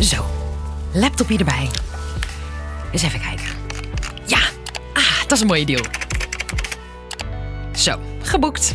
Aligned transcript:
Zo, 0.00 0.24
laptopje 0.92 1.38
erbij. 1.38 1.68
Eens 2.92 3.02
even 3.02 3.20
kijken. 3.20 3.46
Ja, 4.24 4.38
ah, 4.94 5.20
dat 5.20 5.32
is 5.32 5.40
een 5.40 5.46
mooie 5.46 5.66
deal. 5.66 5.84
Zo, 7.72 7.98
geboekt. 8.22 8.74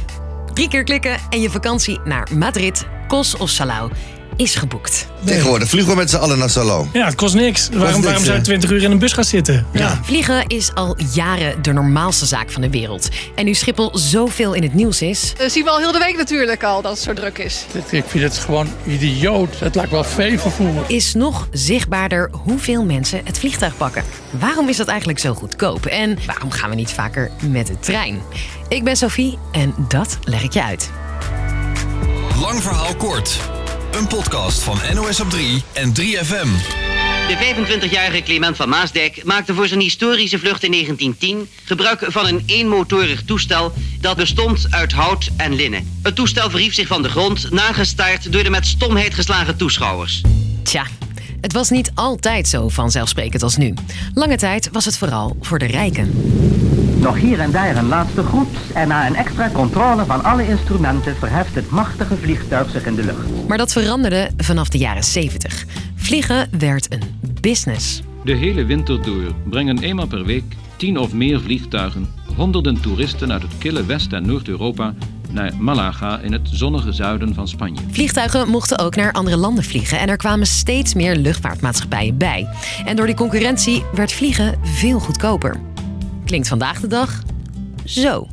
Drie 0.54 0.68
keer 0.68 0.84
klikken 0.84 1.18
en 1.30 1.42
je 1.42 1.50
vakantie 1.50 2.00
naar 2.04 2.28
Madrid, 2.38 2.88
Kos 3.08 3.38
of 3.38 3.50
Salau 3.50 3.92
is 4.36 4.56
geboekt. 4.56 5.08
Tegenwoordig 5.26 5.70
vliegen 5.70 5.92
we 5.92 5.98
met 5.98 6.10
z'n 6.10 6.16
allen 6.16 6.38
naar 6.38 6.50
Salon. 6.50 6.90
Ja, 6.94 7.06
het 7.06 7.16
kost 7.16 7.34
niks. 7.36 7.70
waarom, 7.70 7.88
niks, 7.92 8.04
waarom 8.06 8.24
zou 8.24 8.34
je 8.34 8.40
hè? 8.40 8.46
20 8.46 8.70
uur 8.72 8.84
in 8.84 8.92
een 8.92 9.00
bus 9.00 9.14
gaan 9.14 9.24
zitten? 9.24 9.66
Ja. 9.74 10.00
Vliegen 10.04 10.48
is 10.48 10.74
al 10.74 10.96
jaren 11.14 11.62
de 11.62 11.72
normaalste 11.74 12.26
zaak 12.26 12.52
van 12.52 12.62
de 12.62 12.70
wereld. 12.70 13.10
En 13.36 13.46
nu 13.46 13.54
Schiphol 13.54 13.90
zoveel 13.98 14.54
in 14.54 14.64
het 14.64 14.74
nieuws 14.74 15.02
is, 15.02 15.34
Dat 15.38 15.52
zien 15.52 15.64
we 15.64 15.70
al 15.70 15.78
heel 15.78 15.92
de 15.92 16.00
week 16.00 16.18
natuurlijk 16.18 16.64
al, 16.64 16.82
dat 16.82 16.92
het 16.92 17.02
zo 17.02 17.14
druk 17.14 17.38
is. 17.38 17.66
Ik 17.90 18.04
vind 18.08 18.24
het 18.24 18.38
gewoon 18.38 18.68
idioot. 18.88 19.60
Het 19.60 19.76
lijkt 19.76 19.92
wel 19.92 20.04
veevervoer. 20.04 20.84
is 20.88 21.14
nog 21.14 21.48
zichtbaarder 21.52 22.30
hoeveel 22.44 22.84
mensen 22.86 23.22
het 23.24 23.40
vliegtuig 23.40 23.78
pakken. 23.78 24.04
Waarom 24.30 24.70
is 24.70 24.78
dat 24.78 24.88
eigenlijk 24.88 25.20
zo 25.20 25.34
goedkoop? 25.34 25.86
En 25.86 26.18
waarom 26.26 26.52
gaan 26.52 26.70
we 26.70 26.76
niet 26.76 26.92
vaker 26.92 27.32
met 27.50 27.68
de 27.68 27.80
trein? 27.80 28.22
Ik 28.68 28.84
ben 28.84 28.96
Sophie 28.98 29.38
en 29.52 29.74
dat 29.88 30.18
leg 30.24 30.44
ik 30.44 30.54
je 30.54 30.64
uit. 30.64 30.90
Lang 32.42 32.62
verhaal 32.62 32.96
kort. 32.96 33.40
Een 33.92 34.08
podcast 34.08 34.64
van 34.64 34.78
NOS 34.94 35.20
op 35.20 35.30
3 35.30 35.64
en 35.74 35.90
3FM. 35.90 36.48
De 37.28 37.56
25-jarige 37.56 38.24
Clement 38.24 38.56
van 38.56 38.70
Maasdijk 38.70 39.24
maakte 39.24 39.54
voor 39.54 39.68
zijn 39.68 39.80
historische 39.80 40.40
vlucht 40.40 40.64
in 40.64 40.72
1910 40.72 41.50
gebruik 41.64 42.06
van 42.08 42.26
een 42.28 42.44
eenmotorig 42.46 43.24
toestel 43.24 43.74
dat 44.00 44.18
bestond 44.18 44.68
uit 44.70 44.92
hout 44.92 45.30
en 45.38 45.54
linnen. 45.54 46.00
Het 46.04 46.16
toestel 46.16 46.50
verhief 46.50 46.74
zich 46.74 46.88
van 46.88 47.02
de 47.02 47.10
grond, 47.10 47.52
nagestaard 47.52 48.32
door 48.32 48.44
de 48.44 48.50
met 48.50 48.66
stomheid 48.66 49.14
geslagen 49.14 49.58
toeschouwers. 49.58 50.22
Tja, 50.64 50.86
het 51.42 51.54
was 51.54 51.70
niet 51.70 51.92
altijd 51.96 52.48
zo 52.48 52.70
vanzelfsprekend 52.70 53.44
als 53.44 53.58
nu. 53.58 53.74
Lange 54.14 54.38
tijd 54.38 54.70
was 54.72 54.86
het 54.86 54.98
vooral 54.98 55.38
voor 55.42 55.60
de 55.60 55.68
rijken. 55.68 56.12
Nog 57.02 57.18
hier 57.18 57.40
en 57.40 57.52
daar 57.52 57.76
een 57.76 57.88
laatste 57.88 58.24
groet 58.24 58.48
en 58.74 58.88
na 58.88 59.08
een 59.08 59.16
extra 59.16 59.50
controle 59.50 60.06
van 60.06 60.24
alle 60.24 60.48
instrumenten 60.48 61.16
verheft 61.16 61.56
het 61.56 61.70
machtige 61.70 62.18
vliegtuig 62.18 62.70
zich 62.70 62.86
in 62.86 62.96
de 62.96 63.04
lucht. 63.04 63.48
Maar 63.48 63.58
dat 63.58 63.72
veranderde 63.72 64.32
vanaf 64.38 64.70
de 64.70 64.78
jaren 64.78 65.04
70. 65.04 65.66
Vliegen 65.96 66.50
werd 66.58 66.94
een 66.94 67.02
business. 67.42 68.02
De 68.24 68.34
hele 68.34 68.66
winter 68.66 69.02
door 69.02 69.36
brengen 69.50 69.80
eenmaal 69.80 70.08
per 70.08 70.26
week 70.26 70.44
tien 70.76 70.98
of 70.98 71.14
meer 71.14 71.42
vliegtuigen 71.42 72.08
honderden 72.36 72.82
toeristen 72.82 73.32
uit 73.32 73.42
het 73.42 73.58
kille 73.58 73.86
West- 73.86 74.14
en 74.14 74.26
Noord-Europa 74.26 74.94
naar 75.32 75.54
Malaga 75.60 76.20
in 76.20 76.32
het 76.32 76.50
zonnige 76.52 76.92
zuiden 76.92 77.34
van 77.34 77.48
Spanje. 77.48 77.82
Vliegtuigen 77.92 78.50
mochten 78.50 78.80
ook 78.80 78.96
naar 78.96 79.12
andere 79.12 79.38
landen 79.38 79.64
vliegen 79.64 80.00
en 80.00 80.10
er 80.10 80.18
kwamen 80.18 80.48
steeds 80.48 80.94
meer 80.94 81.16
luchtvaartmaatschappijen 81.16 82.18
bij. 82.18 82.48
En 82.86 82.96
door 82.96 83.06
die 83.06 83.16
concurrentie 83.16 83.84
werd 83.94 84.12
vliegen 84.12 84.60
veel 84.64 85.00
goedkoper. 85.00 85.71
Klinkt 86.32 86.50
vandaag 86.50 86.80
de 86.80 86.88
dag 86.88 87.22
zo. 87.86 88.28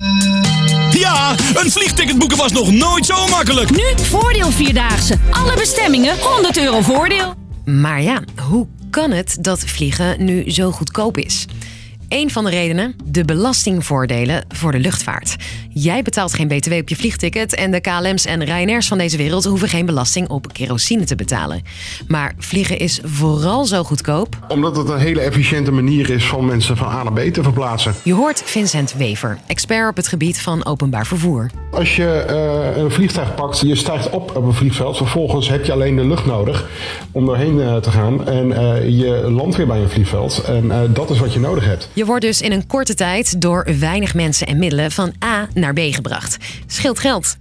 Ja, 0.90 1.30
een 1.54 1.70
vliegticket 1.70 2.18
boeken 2.18 2.36
was 2.36 2.52
nog 2.52 2.70
nooit 2.72 3.06
zo 3.06 3.28
makkelijk. 3.28 3.70
Nu 3.70 3.82
voordeel 3.96 4.50
Vierdaagse. 4.50 5.18
Alle 5.30 5.54
bestemmingen 5.56 6.18
100 6.18 6.58
euro 6.58 6.80
voordeel. 6.80 7.34
Maar 7.64 8.02
ja, 8.02 8.22
hoe 8.48 8.66
kan 8.90 9.10
het 9.10 9.36
dat 9.40 9.58
vliegen 9.58 10.24
nu 10.24 10.50
zo 10.50 10.70
goedkoop 10.70 11.16
is? 11.16 11.46
Een 12.08 12.30
van 12.30 12.44
de 12.44 12.50
redenen, 12.50 12.94
de 13.04 13.24
belastingvoordelen 13.24 14.44
voor 14.48 14.72
de 14.72 14.78
luchtvaart. 14.78 15.36
Jij 15.68 16.02
betaalt 16.02 16.34
geen 16.34 16.48
btw 16.48 16.72
op 16.72 16.88
je 16.88 16.96
vliegticket 16.96 17.54
en 17.54 17.70
de 17.70 17.80
KLM's 17.80 18.24
en 18.24 18.44
Ryanairs 18.44 18.88
van 18.88 18.98
deze 18.98 19.16
wereld 19.16 19.44
hoeven 19.44 19.68
geen 19.68 19.86
belasting 19.86 20.28
op 20.28 20.52
kerosine 20.52 21.04
te 21.04 21.14
betalen. 21.14 21.62
Maar 22.06 22.34
vliegen 22.38 22.78
is 22.78 23.00
vooral 23.04 23.64
zo 23.64 23.84
goedkoop. 23.84 24.38
Omdat 24.48 24.76
het 24.76 24.88
een 24.88 24.98
hele 24.98 25.20
efficiënte 25.20 25.70
manier 25.70 26.10
is 26.10 26.24
van 26.24 26.44
mensen 26.44 26.76
van 26.76 26.88
A 26.88 27.02
naar 27.02 27.12
B 27.12 27.32
te 27.32 27.42
verplaatsen. 27.42 27.94
Je 28.02 28.12
hoort 28.12 28.42
Vincent 28.44 28.94
Wever, 28.94 29.38
expert 29.46 29.90
op 29.90 29.96
het 29.96 30.08
gebied 30.08 30.40
van 30.40 30.64
openbaar 30.64 31.06
vervoer. 31.06 31.50
Als 31.78 31.96
je 31.96 32.06
eh, 32.06 32.82
een 32.82 32.90
vliegtuig 32.90 33.34
pakt, 33.34 33.60
je 33.60 33.74
stijgt 33.74 34.10
op 34.10 34.36
op 34.36 34.44
een 34.44 34.54
vliegveld. 34.54 34.96
Vervolgens 34.96 35.48
heb 35.48 35.64
je 35.64 35.72
alleen 35.72 35.96
de 35.96 36.06
lucht 36.06 36.26
nodig 36.26 36.68
om 37.12 37.26
doorheen 37.26 37.60
eh, 37.60 37.76
te 37.76 37.90
gaan. 37.90 38.26
En 38.26 38.52
eh, 38.52 38.88
je 38.88 39.30
landt 39.30 39.56
weer 39.56 39.66
bij 39.66 39.80
een 39.80 39.88
vliegveld. 39.88 40.42
En 40.46 40.70
eh, 40.70 40.80
dat 40.88 41.10
is 41.10 41.18
wat 41.18 41.32
je 41.32 41.40
nodig 41.40 41.64
hebt. 41.64 41.88
Je 41.92 42.04
wordt 42.04 42.24
dus 42.24 42.42
in 42.42 42.52
een 42.52 42.66
korte 42.66 42.94
tijd 42.94 43.40
door 43.40 43.66
weinig 43.78 44.14
mensen 44.14 44.46
en 44.46 44.58
middelen 44.58 44.90
van 44.90 45.12
A 45.24 45.48
naar 45.54 45.72
B 45.72 45.78
gebracht. 45.80 46.36
Scheelt 46.66 46.98
geld. 46.98 47.36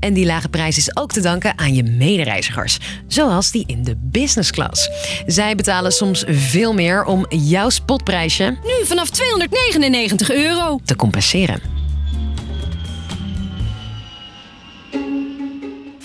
En 0.00 0.14
die 0.14 0.26
lage 0.26 0.48
prijs 0.48 0.76
is 0.76 0.96
ook 0.96 1.12
te 1.12 1.20
danken 1.20 1.58
aan 1.58 1.74
je 1.74 1.82
medereizigers, 1.82 2.78
zoals 3.06 3.50
die 3.50 3.64
in 3.66 3.84
de 3.84 3.96
business 3.96 4.50
class. 4.50 4.90
Zij 5.26 5.54
betalen 5.54 5.92
soms 5.92 6.24
veel 6.26 6.74
meer 6.74 7.04
om 7.04 7.26
jouw 7.28 7.68
spotprijsje 7.68 8.44
Nu 8.44 8.86
vanaf 8.86 9.10
299 9.10 10.32
euro. 10.32 10.78
te 10.84 10.96
compenseren. 10.96 11.77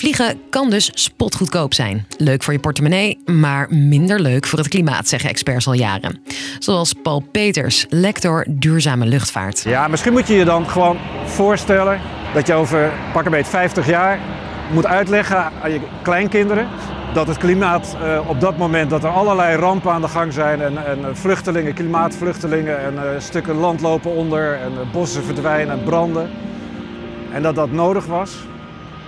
Vliegen 0.03 0.41
kan 0.49 0.69
dus 0.69 0.91
spotgoedkoop 0.93 1.73
zijn. 1.73 2.05
Leuk 2.17 2.43
voor 2.43 2.53
je 2.53 2.59
portemonnee, 2.59 3.21
maar 3.25 3.67
minder 3.69 4.19
leuk 4.19 4.45
voor 4.45 4.59
het 4.59 4.67
klimaat, 4.67 5.07
zeggen 5.07 5.29
experts 5.29 5.67
al 5.67 5.73
jaren. 5.73 6.21
Zoals 6.59 6.93
Paul 6.93 7.19
Peters, 7.31 7.85
lector 7.89 8.45
duurzame 8.49 9.05
luchtvaart. 9.05 9.63
Ja, 9.63 9.87
misschien 9.87 10.11
moet 10.11 10.27
je 10.27 10.33
je 10.33 10.45
dan 10.45 10.69
gewoon 10.69 10.97
voorstellen 11.25 11.99
dat 12.33 12.47
je 12.47 12.53
over 12.53 12.91
pak 13.13 13.25
een 13.25 13.31
beetje 13.31 13.51
50 13.51 13.87
jaar 13.87 14.19
moet 14.71 14.85
uitleggen 14.85 15.51
aan 15.61 15.71
je 15.71 15.79
kleinkinderen 16.01 16.67
dat 17.13 17.27
het 17.27 17.37
klimaat 17.37 17.97
eh, 18.01 18.29
op 18.29 18.39
dat 18.39 18.57
moment 18.57 18.89
dat 18.89 19.03
er 19.03 19.09
allerlei 19.09 19.55
rampen 19.55 19.91
aan 19.91 20.01
de 20.01 20.07
gang 20.07 20.33
zijn 20.33 20.61
en, 20.61 20.85
en 20.85 21.17
vluchtelingen, 21.17 21.73
klimaatvluchtelingen 21.73 22.79
en 22.79 22.97
eh, 22.97 23.19
stukken 23.19 23.55
land 23.55 23.81
lopen 23.81 24.11
onder 24.11 24.53
en 24.53 24.71
bossen 24.91 25.23
verdwijnen 25.23 25.79
en 25.79 25.83
branden. 25.83 26.29
En 27.31 27.41
dat 27.41 27.55
dat 27.55 27.71
nodig 27.71 28.05
was 28.05 28.35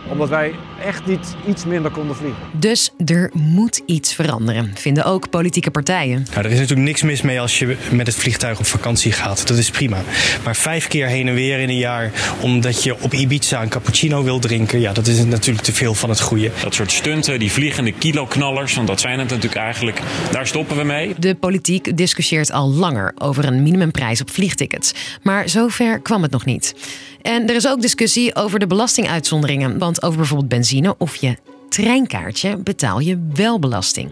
omdat 0.10 0.30
wij 0.30 0.56
echt 0.84 1.06
niet 1.06 1.36
iets 1.48 1.66
minder 1.66 1.92
konden 1.92 2.16
vliegen. 2.16 2.42
Dus 2.52 2.92
er 3.06 3.32
moet 3.34 3.82
iets 3.86 4.14
veranderen, 4.14 4.72
vinden 4.76 5.06
ook 5.06 5.30
politieke 5.30 5.72
partijen. 5.72 6.26
Nou, 6.34 6.46
er 6.46 6.52
is 6.52 6.60
natuurlijk 6.60 6.88
niks 6.88 7.04
mis 7.04 7.22
mee 7.22 7.40
als 7.40 7.60
je 7.60 7.78
met 7.92 8.08
het 8.08 8.16
vliegtuig 8.16 8.60
op 8.60 8.66
vakantie 8.66 9.12
gaat. 9.12 9.48
Dat 9.48 9.58
is 9.58 9.70
prima. 9.70 9.98
Maar 10.44 10.56
vijf 10.56 10.88
keer 10.88 11.08
heen 11.08 11.28
en 11.28 11.34
weer 11.34 11.60
in 11.60 11.70
een 11.70 11.78
jaar 11.78 12.12
omdat 12.40 12.84
je 12.84 13.02
op 13.02 13.14
Ibiza 13.14 13.62
een 13.62 13.70
cappuccino 13.70 14.24
wil 14.24 14.40
drinken, 14.40 14.80
ja, 14.80 14.94
dat 14.94 15.08
is 15.08 15.24
natuurlijk 15.24 15.66
te 15.66 15.74
veel 15.74 15.94
van 15.94 16.10
het 16.10 16.22
goede. 16.22 16.52
Dat 16.64 16.74
soort 16.74 16.92
stunten, 16.92 17.40
die 17.40 17.52
vliegende 17.52 17.92
kiloknallers, 17.92 18.76
want 18.76 18.88
dat 18.88 19.00
zijn 19.00 19.20
het 19.20 19.30
natuurlijk 19.30 19.56
eigenlijk, 19.56 20.02
daar 20.32 20.48
stoppen 20.48 20.78
we 20.78 20.84
mee. 20.84 21.14
De 21.18 21.36
politiek 21.36 21.98
discussieert 21.98 22.52
al 22.52 22.70
langer 22.70 23.14
over 23.18 23.46
een 23.46 23.64
minimumprijs 23.64 24.22
op 24.22 24.30
vliegtickets. 24.30 24.94
Maar 25.22 25.50
zover 25.50 26.00
kwam 26.00 26.22
het 26.22 26.32
nog 26.32 26.46
niet. 26.46 26.74
En 27.22 27.50
er 27.50 27.56
is 27.56 27.68
ook 27.68 27.82
discussie 27.82 28.36
over 28.36 28.60
de 28.60 28.68
belastinguitzonderingen. 28.68 29.78
Want 29.78 30.04
over 30.04 30.18
bijvoorbeeld 30.18 30.50
benzine 30.50 30.65
of 30.98 31.16
je 31.16 31.38
treinkaartje 31.70 32.58
betaal 32.58 33.00
je 33.00 33.28
wel 33.34 33.60
belasting. 33.60 34.12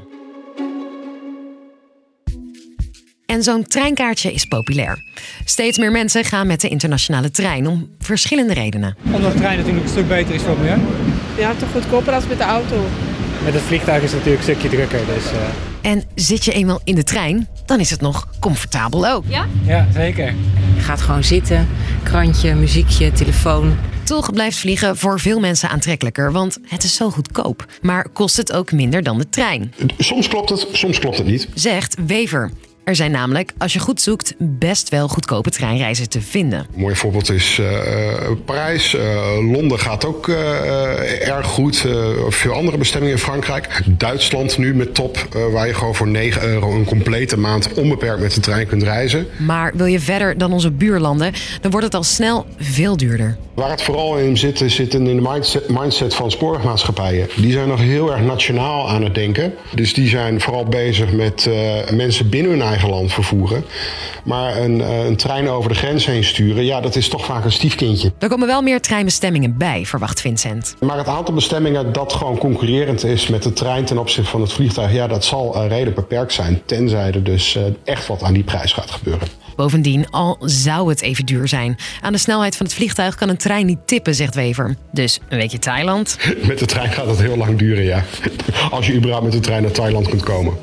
En 3.25 3.43
zo'n 3.43 3.67
treinkaartje 3.67 4.33
is 4.33 4.45
populair. 4.45 4.97
Steeds 5.45 5.77
meer 5.77 5.91
mensen 5.91 6.23
gaan 6.23 6.47
met 6.47 6.61
de 6.61 6.67
internationale 6.67 7.31
trein 7.31 7.67
om 7.67 7.89
verschillende 7.99 8.53
redenen. 8.53 8.95
Omdat 9.11 9.31
de 9.31 9.37
trein 9.37 9.57
natuurlijk 9.57 9.83
een 9.85 9.91
stuk 9.91 10.07
beter 10.07 10.35
is 10.35 10.41
voor 10.41 10.49
het 10.49 10.59
milieu. 10.59 10.79
Ja, 11.37 11.53
toch 11.53 11.71
goedkoper 11.71 12.13
als 12.13 12.27
met 12.27 12.37
de 12.37 12.43
auto. 12.43 12.85
Met 13.43 13.53
het 13.53 13.63
vliegtuig 13.63 14.03
is 14.03 14.11
het 14.11 14.19
natuurlijk 14.19 14.47
een 14.47 14.55
stukje 14.55 14.77
drukker. 14.77 14.99
Dus, 15.05 15.25
eh, 15.31 15.91
En 15.91 16.03
zit 16.15 16.45
je 16.45 16.51
eenmaal 16.53 16.81
in 16.83 16.95
de 16.95 17.03
trein, 17.03 17.47
dan 17.65 17.79
is 17.79 17.89
het 17.89 18.01
nog 18.01 18.27
comfortabel 18.39 19.07
ook. 19.07 19.23
Ja? 19.27 19.45
Ja, 19.65 19.87
zeker. 19.93 20.33
Je 20.75 20.81
gaat 20.81 21.01
gewoon 21.01 21.23
zitten, 21.23 21.67
krantje, 22.03 22.55
muziekje, 22.55 23.11
telefoon. 23.11 23.75
Toch 24.03 24.33
blijft 24.33 24.57
vliegen 24.57 24.97
voor 24.97 25.19
veel 25.19 25.39
mensen 25.39 25.69
aantrekkelijker, 25.69 26.31
want 26.31 26.57
het 26.67 26.83
is 26.83 26.95
zo 26.95 27.09
goedkoop. 27.09 27.65
Maar 27.81 28.09
kost 28.09 28.37
het 28.37 28.53
ook 28.53 28.71
minder 28.71 29.03
dan 29.03 29.17
de 29.17 29.29
trein? 29.29 29.73
Soms 29.97 30.27
klopt 30.27 30.49
het, 30.49 30.67
soms 30.71 30.99
klopt 30.99 31.17
het 31.17 31.27
niet. 31.27 31.47
Zegt 31.53 31.95
Wever. 32.05 32.51
Er 32.83 32.95
zijn 32.95 33.11
namelijk, 33.11 33.51
als 33.57 33.73
je 33.73 33.79
goed 33.79 34.01
zoekt, 34.01 34.33
best 34.37 34.89
wel 34.89 35.07
goedkope 35.07 35.49
treinreizen 35.49 36.09
te 36.09 36.21
vinden. 36.21 36.59
Een 36.59 36.79
mooi 36.79 36.95
voorbeeld 36.95 37.29
is 37.29 37.59
eh, 37.59 38.31
Parijs. 38.45 38.95
Eh, 38.95 39.51
Londen 39.51 39.79
gaat 39.79 40.05
ook 40.05 40.27
eh, 40.29 41.27
erg 41.27 41.47
goed. 41.47 41.85
Eh, 41.85 42.07
veel 42.29 42.53
andere 42.53 42.77
bestemmingen 42.77 43.15
in 43.15 43.21
Frankrijk. 43.21 43.81
Duitsland 43.85 44.57
nu 44.57 44.75
met 44.75 44.95
top, 44.95 45.27
eh, 45.35 45.41
waar 45.51 45.67
je 45.67 45.73
gewoon 45.73 45.95
voor 45.95 46.07
9 46.07 46.43
euro 46.43 46.75
een 46.75 46.85
complete 46.85 47.37
maand 47.37 47.73
onbeperkt 47.73 48.21
met 48.21 48.33
de 48.33 48.39
trein 48.41 48.67
kunt 48.67 48.83
reizen. 48.83 49.27
Maar 49.37 49.71
wil 49.75 49.85
je 49.85 49.99
verder 49.99 50.37
dan 50.37 50.53
onze 50.53 50.71
buurlanden, 50.71 51.33
dan 51.61 51.71
wordt 51.71 51.85
het 51.85 51.95
al 51.95 52.03
snel 52.03 52.45
veel 52.57 52.97
duurder. 52.97 53.37
Waar 53.53 53.69
het 53.69 53.81
vooral 53.81 54.17
in 54.17 54.37
zit, 54.37 54.63
zit 54.65 54.93
in 54.93 55.05
de 55.05 55.13
mindset, 55.13 55.69
mindset 55.69 56.15
van 56.15 56.31
spoorwegmaatschappijen. 56.31 57.27
Die 57.35 57.51
zijn 57.51 57.67
nog 57.67 57.79
heel 57.79 58.11
erg 58.11 58.21
nationaal 58.21 58.89
aan 58.89 59.03
het 59.03 59.15
denken. 59.15 59.53
Dus 59.75 59.93
die 59.93 60.07
zijn 60.07 60.41
vooral 60.41 60.65
bezig 60.65 61.11
met 61.11 61.45
eh, 61.45 61.91
mensen 61.91 62.29
binnen 62.29 62.51
hun 62.51 62.61
eigen 62.73 62.89
land 62.89 63.13
vervoeren. 63.13 63.65
Maar 64.23 64.57
een, 64.57 64.81
eh, 64.81 65.05
een 65.05 65.15
trein 65.15 65.49
over 65.49 65.69
de 65.69 65.75
grens 65.75 66.05
heen 66.05 66.23
sturen, 66.23 66.65
ja, 66.65 66.81
dat 66.81 66.95
is 66.95 67.09
toch 67.09 67.25
vaak 67.25 67.43
een 67.43 67.51
stiefkindje. 67.51 68.13
Er 68.19 68.29
komen 68.29 68.47
wel 68.47 68.61
meer 68.61 68.81
treinbestemmingen 68.81 69.57
bij, 69.57 69.85
verwacht 69.85 70.21
Vincent. 70.21 70.75
Maar 70.79 70.97
het 70.97 71.07
aantal 71.07 71.33
bestemmingen 71.33 71.93
dat 71.93 72.13
gewoon 72.13 72.37
concurrerend 72.37 73.03
is 73.03 73.27
met 73.27 73.43
de 73.43 73.53
trein 73.53 73.85
ten 73.85 73.97
opzichte 73.97 74.29
van 74.29 74.41
het 74.41 74.53
vliegtuig, 74.53 74.93
ja, 74.93 75.07
dat 75.07 75.25
zal 75.25 75.55
uh, 75.55 75.67
redelijk 75.67 75.95
beperkt 75.95 76.33
zijn. 76.33 76.61
Tenzij 76.65 77.11
er 77.11 77.23
dus 77.23 77.55
uh, 77.55 77.63
echt 77.83 78.07
wat 78.07 78.23
aan 78.23 78.33
die 78.33 78.43
prijs 78.43 78.73
gaat 78.73 78.91
gebeuren. 78.91 79.27
Bovendien, 79.55 80.09
al 80.09 80.37
zou 80.39 80.89
het 80.89 81.01
even 81.01 81.25
duur 81.25 81.47
zijn. 81.47 81.77
Aan 82.01 82.11
de 82.11 82.17
snelheid 82.17 82.55
van 82.57 82.65
het 82.65 82.75
vliegtuig 82.75 83.15
kan 83.15 83.29
een 83.29 83.37
trein 83.37 83.65
niet 83.65 83.79
tippen, 83.85 84.15
zegt 84.15 84.35
Wever. 84.35 84.75
Dus 84.91 85.19
een 85.29 85.37
weekje 85.37 85.59
Thailand. 85.59 86.17
Met 86.47 86.59
de 86.59 86.65
trein 86.65 86.91
gaat 86.91 87.07
het 87.07 87.21
heel 87.21 87.37
lang 87.37 87.57
duren, 87.57 87.83
ja. 87.83 88.03
Als 88.71 88.87
je 88.87 88.93
überhaupt 88.93 89.23
met 89.23 89.33
de 89.33 89.39
trein 89.39 89.61
naar 89.61 89.71
Thailand 89.71 90.07
kunt 90.07 90.23
komen. 90.23 90.53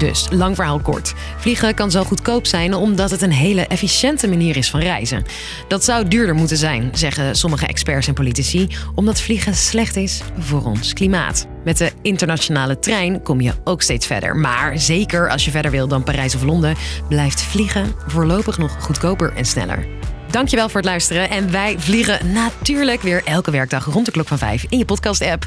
Dus, 0.00 0.26
lang 0.30 0.54
verhaal 0.54 0.78
kort. 0.78 1.14
Vliegen 1.36 1.74
kan 1.74 1.90
zo 1.90 2.04
goedkoop 2.04 2.46
zijn 2.46 2.74
omdat 2.74 3.10
het 3.10 3.22
een 3.22 3.32
hele 3.32 3.66
efficiënte 3.66 4.28
manier 4.28 4.56
is 4.56 4.70
van 4.70 4.80
reizen. 4.80 5.24
Dat 5.68 5.84
zou 5.84 6.08
duurder 6.08 6.34
moeten 6.34 6.56
zijn, 6.56 6.90
zeggen 6.92 7.36
sommige 7.36 7.66
experts 7.66 8.06
en 8.08 8.14
politici, 8.14 8.68
omdat 8.94 9.20
vliegen 9.20 9.54
slecht 9.54 9.96
is 9.96 10.20
voor 10.38 10.64
ons 10.64 10.92
klimaat. 10.92 11.46
Met 11.64 11.78
de 11.78 11.92
internationale 12.02 12.78
trein 12.78 13.22
kom 13.22 13.40
je 13.40 13.52
ook 13.64 13.82
steeds 13.82 14.06
verder. 14.06 14.36
Maar 14.36 14.78
zeker 14.78 15.30
als 15.30 15.44
je 15.44 15.50
verder 15.50 15.70
wil 15.70 15.88
dan 15.88 16.02
Parijs 16.02 16.34
of 16.34 16.42
Londen, 16.42 16.76
blijft 17.08 17.42
vliegen 17.42 17.94
voorlopig 18.06 18.58
nog 18.58 18.76
goedkoper 18.82 19.32
en 19.36 19.44
sneller. 19.44 19.86
Dankjewel 20.30 20.68
voor 20.68 20.80
het 20.80 20.88
luisteren 20.88 21.30
en 21.30 21.50
wij 21.50 21.78
vliegen 21.78 22.32
natuurlijk 22.32 23.02
weer 23.02 23.22
elke 23.24 23.50
werkdag 23.50 23.84
rond 23.84 24.06
de 24.06 24.12
klok 24.12 24.28
van 24.28 24.38
5 24.38 24.66
in 24.68 24.78
je 24.78 24.84
podcast-app. 24.84 25.46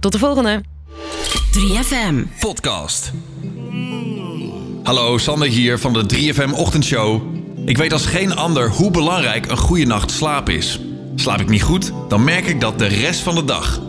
Tot 0.00 0.12
de 0.12 0.18
volgende! 0.18 0.62
3FM 1.58 2.38
Podcast. 2.40 3.12
Hallo, 4.88 5.18
Sander 5.18 5.48
hier 5.48 5.78
van 5.78 5.92
de 5.92 6.04
3FM 6.14 6.54
Ochtendshow. 6.54 7.22
Ik 7.64 7.76
weet 7.76 7.92
als 7.92 8.06
geen 8.06 8.36
ander 8.36 8.70
hoe 8.70 8.90
belangrijk 8.90 9.50
een 9.50 9.56
goede 9.56 9.84
nacht 9.84 10.10
slaap 10.10 10.48
is. 10.48 10.80
Slaap 11.14 11.40
ik 11.40 11.48
niet 11.48 11.62
goed, 11.62 11.92
dan 12.08 12.24
merk 12.24 12.46
ik 12.46 12.60
dat 12.60 12.78
de 12.78 12.86
rest 12.86 13.20
van 13.20 13.34
de 13.34 13.44
dag. 13.44 13.80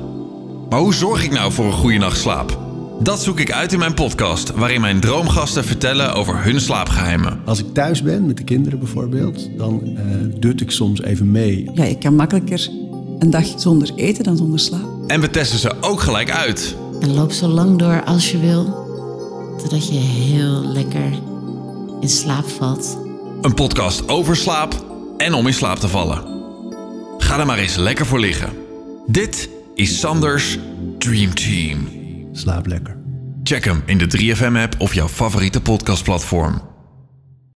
Maar 0.70 0.80
hoe 0.80 0.94
zorg 0.94 1.24
ik 1.24 1.32
nou 1.32 1.52
voor 1.52 1.66
een 1.66 1.72
goede 1.72 1.98
nacht 1.98 2.18
slaap? 2.18 2.60
Dat 3.00 3.24
zoek 3.24 3.40
ik 3.40 3.52
uit 3.52 3.74
in 3.74 3.80
mijn 3.80 3.94
podcast, 3.94 4.52
waarin 4.52 4.82
mijn 4.82 5.00
droomgasten 5.00 5.66
vertellen 5.66 6.14
over 6.14 6.44
hun 6.44 6.62
slaapgeheimen. 6.62 7.42
Als 7.46 7.60
ik 7.60 7.74
thuis 7.74 8.02
ben, 8.02 8.26
met 8.26 8.38
de 8.38 8.44
kinderen 8.44 8.80
bijvoorbeeld, 8.80 9.58
dan 9.58 9.82
uh, 9.84 10.00
dut 10.40 10.62
ik 10.62 10.72
soms 10.72 11.02
even 11.02 11.32
mee. 11.32 11.70
Ja, 11.74 11.84
ik 11.84 12.00
kan 12.00 12.16
makkelijker 12.16 12.70
een 13.20 13.30
dag 13.30 13.46
zonder 13.56 13.92
eten 13.96 14.24
dan 14.24 14.38
zonder 14.38 14.60
slaap. 14.60 14.88
En 15.08 15.22
we 15.22 15.30
testen 15.30 15.60
ze 15.60 15.72
ook 15.82 16.02
gelijk 16.02 16.32
uit. 16.32 16.76
En 17.00 17.14
loop 17.14 17.32
zo 17.32 17.48
lang 17.48 17.78
door 17.78 18.04
als 18.04 18.32
je 18.32 18.40
wil, 18.40 18.89
totdat 19.60 19.88
je 19.88 20.00
heel 20.00 20.64
lekker 20.64 21.12
in 22.00 22.10
slaap 22.10 22.48
valt. 22.48 22.98
Een 23.42 23.54
podcast 23.54 24.10
over 24.10 24.36
slaap 24.36 24.86
en 25.18 25.34
om 25.34 25.48
in 25.48 25.54
slaap 25.54 25.78
te 25.78 25.88
vallen. 25.88 26.24
Ga 27.18 27.40
er 27.40 27.46
maar 27.46 27.58
eens 27.58 27.76
lekker 27.76 28.06
voor 28.06 28.20
liggen. 28.20 28.50
Dit 29.08 29.50
is 29.76 30.00
Sanders 30.00 30.58
Dream 30.98 31.34
Team. 31.34 31.88
Slaap 32.32 32.68
lekker. 32.68 32.98
Check 33.44 33.66
hem 33.66 33.84
in 33.86 33.98
de 33.98 34.08
3FM-app 34.18 34.76
of 34.78 34.94
jouw 34.94 35.08
favoriete 35.08 35.62
podcastplatform. 35.62 36.62